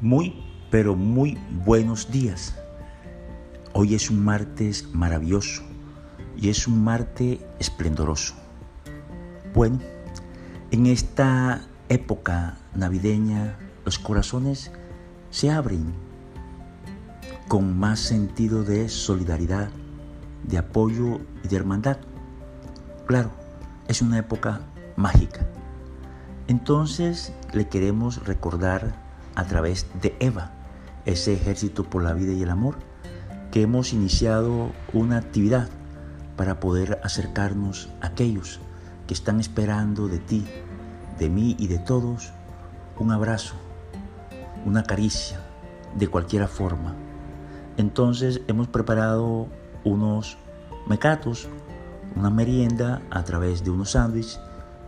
Muy, 0.00 0.44
pero 0.70 0.94
muy 0.94 1.36
buenos 1.64 2.12
días. 2.12 2.54
Hoy 3.72 3.96
es 3.96 4.10
un 4.10 4.24
martes 4.24 4.88
maravilloso 4.94 5.64
y 6.36 6.50
es 6.50 6.68
un 6.68 6.84
martes 6.84 7.40
esplendoroso. 7.58 8.34
Bueno, 9.52 9.80
en 10.70 10.86
esta 10.86 11.62
época 11.88 12.58
navideña 12.76 13.58
los 13.84 13.98
corazones 13.98 14.70
se 15.30 15.50
abren 15.50 15.92
con 17.48 17.76
más 17.76 17.98
sentido 17.98 18.62
de 18.62 18.88
solidaridad, 18.88 19.68
de 20.44 20.58
apoyo 20.58 21.18
y 21.42 21.48
de 21.48 21.56
hermandad. 21.56 21.98
Claro, 23.06 23.32
es 23.88 24.00
una 24.00 24.18
época 24.18 24.60
mágica. 24.94 25.44
Entonces 26.46 27.32
le 27.52 27.66
queremos 27.66 28.24
recordar 28.24 29.07
a 29.38 29.44
través 29.44 29.86
de 30.02 30.16
EVA, 30.18 30.50
ese 31.04 31.32
ejército 31.32 31.84
por 31.84 32.02
la 32.02 32.12
vida 32.12 32.32
y 32.32 32.42
el 32.42 32.50
amor, 32.50 32.74
que 33.52 33.62
hemos 33.62 33.92
iniciado 33.92 34.72
una 34.92 35.16
actividad 35.16 35.68
para 36.36 36.58
poder 36.58 37.00
acercarnos 37.04 37.88
a 38.00 38.08
aquellos 38.08 38.58
que 39.06 39.14
están 39.14 39.38
esperando 39.38 40.08
de 40.08 40.18
ti, 40.18 40.44
de 41.20 41.30
mí 41.30 41.54
y 41.56 41.68
de 41.68 41.78
todos 41.78 42.32
un 42.98 43.12
abrazo, 43.12 43.54
una 44.66 44.82
caricia, 44.82 45.38
de 45.96 46.08
cualquier 46.08 46.48
forma. 46.48 46.96
Entonces 47.76 48.40
hemos 48.48 48.66
preparado 48.66 49.46
unos 49.84 50.36
mecatos, 50.88 51.48
una 52.16 52.30
merienda 52.30 53.02
a 53.10 53.22
través 53.22 53.62
de 53.62 53.70
unos 53.70 53.92
sándwiches 53.92 54.40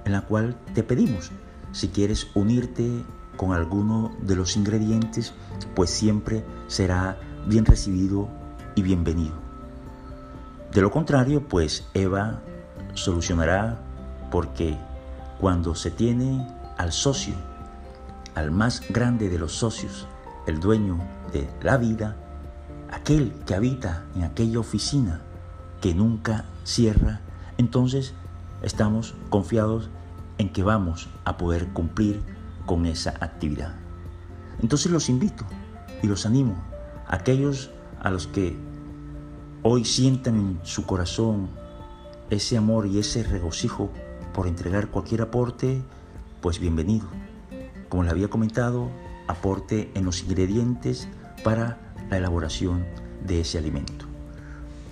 en 0.04 0.10
la 0.10 0.22
cual 0.22 0.56
te 0.74 0.82
pedimos 0.82 1.30
si 1.70 1.88
quieres 1.88 2.26
unirte 2.34 3.04
con 3.36 3.52
alguno 3.52 4.12
de 4.20 4.36
los 4.36 4.56
ingredientes, 4.56 5.32
pues 5.74 5.90
siempre 5.90 6.44
será 6.68 7.18
bien 7.46 7.64
recibido 7.64 8.28
y 8.74 8.82
bienvenido. 8.82 9.34
De 10.72 10.80
lo 10.80 10.90
contrario, 10.90 11.48
pues 11.48 11.88
Eva 11.94 12.40
solucionará 12.94 13.80
porque 14.30 14.78
cuando 15.40 15.74
se 15.74 15.90
tiene 15.90 16.46
al 16.78 16.92
socio, 16.92 17.34
al 18.34 18.50
más 18.50 18.82
grande 18.90 19.28
de 19.28 19.38
los 19.38 19.52
socios, 19.52 20.06
el 20.46 20.60
dueño 20.60 20.98
de 21.32 21.48
la 21.62 21.76
vida, 21.76 22.16
aquel 22.90 23.32
que 23.46 23.54
habita 23.54 24.04
en 24.14 24.24
aquella 24.24 24.60
oficina 24.60 25.20
que 25.80 25.94
nunca 25.94 26.44
cierra, 26.64 27.20
entonces 27.58 28.14
estamos 28.62 29.14
confiados 29.28 29.90
en 30.38 30.50
que 30.50 30.62
vamos 30.62 31.08
a 31.24 31.36
poder 31.36 31.68
cumplir 31.68 32.22
con 32.70 32.86
esa 32.86 33.16
actividad. 33.18 33.74
Entonces 34.62 34.92
los 34.92 35.08
invito 35.08 35.44
y 36.04 36.06
los 36.06 36.24
animo, 36.24 36.54
aquellos 37.08 37.72
a 37.98 38.10
los 38.10 38.28
que 38.28 38.56
hoy 39.64 39.84
sientan 39.84 40.36
en 40.36 40.60
su 40.62 40.86
corazón 40.86 41.50
ese 42.30 42.56
amor 42.56 42.86
y 42.86 43.00
ese 43.00 43.24
regocijo 43.24 43.90
por 44.32 44.46
entregar 44.46 44.86
cualquier 44.86 45.22
aporte, 45.22 45.82
pues 46.40 46.60
bienvenido. 46.60 47.08
Como 47.88 48.04
les 48.04 48.12
había 48.12 48.28
comentado, 48.28 48.88
aporte 49.26 49.90
en 49.96 50.04
los 50.04 50.22
ingredientes 50.22 51.08
para 51.42 51.92
la 52.08 52.18
elaboración 52.18 52.86
de 53.26 53.40
ese 53.40 53.58
alimento. 53.58 54.04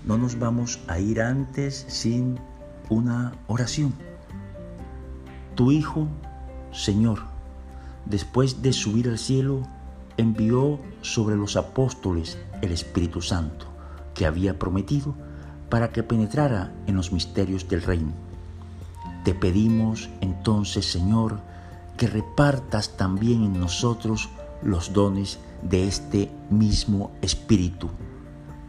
No 0.05 0.19
nos 0.19 0.37
vamos 0.41 0.81
a 0.89 0.99
ir 0.99 1.23
antes 1.23 1.85
sin 1.87 2.41
una 2.89 3.35
oración. 3.47 3.95
Tu 5.55 5.71
Hijo, 5.71 6.09
Señor, 6.73 7.38
después 8.09 8.63
de 8.63 8.73
subir 8.73 9.09
al 9.09 9.19
cielo, 9.19 9.63
envió 10.17 10.81
sobre 11.03 11.37
los 11.37 11.57
apóstoles 11.57 12.39
el 12.63 12.73
Espíritu 12.73 13.21
Santo 13.21 13.67
que 14.15 14.27
había 14.27 14.59
prometido 14.59 15.15
para 15.69 15.91
que 15.91 16.03
penetrara 16.03 16.73
en 16.87 16.97
los 16.97 17.13
misterios 17.13 17.69
del 17.69 17.83
reino. 17.83 18.13
Te 19.25 19.35
pedimos 19.35 20.09
entonces, 20.21 20.87
Señor, 20.87 21.41
que 21.97 22.07
repartas 22.07 22.97
también 22.97 23.45
en 23.45 23.61
nosotros 23.61 24.29
los 24.63 24.93
dones 24.93 25.39
de 25.63 25.87
este 25.87 26.31
mismo 26.51 27.13
Espíritu. 27.23 27.91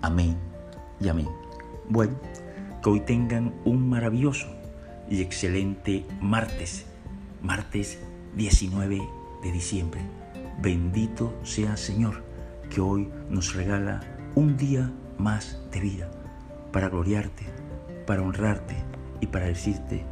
Amén 0.01 0.37
y 0.99 1.07
amén. 1.07 1.29
Bueno, 1.87 2.15
que 2.83 2.89
hoy 2.89 2.99
tengan 3.01 3.53
un 3.65 3.89
maravilloso 3.89 4.47
y 5.09 5.21
excelente 5.21 6.05
martes, 6.21 6.85
martes 7.41 7.99
19 8.35 9.19
de 9.41 9.51
diciembre. 9.51 10.01
Bendito 10.61 11.33
sea 11.43 11.77
Señor 11.77 12.23
que 12.69 12.81
hoy 12.81 13.09
nos 13.29 13.53
regala 13.53 14.01
un 14.35 14.57
día 14.57 14.91
más 15.17 15.57
de 15.71 15.79
vida 15.79 16.11
para 16.71 16.89
gloriarte, 16.89 17.45
para 18.05 18.21
honrarte 18.21 18.75
y 19.21 19.27
para 19.27 19.47
decirte 19.47 20.05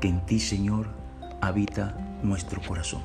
que 0.00 0.08
en 0.08 0.24
ti 0.26 0.40
Señor 0.40 0.88
habita 1.40 1.96
nuestro 2.22 2.60
corazón. 2.62 3.02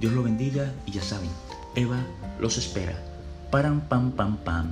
Dios 0.00 0.12
lo 0.12 0.22
bendiga 0.22 0.72
y 0.86 0.92
ya 0.92 1.02
saben, 1.02 1.30
Eva 1.74 2.04
los 2.38 2.58
espera. 2.58 2.94
Param 3.50 3.80
pam 3.80 4.12
pam 4.12 4.36
pam. 4.38 4.68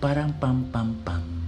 Param 0.00 0.32
pam 0.40 0.64
pam 0.72 0.94
pam. 1.04 1.43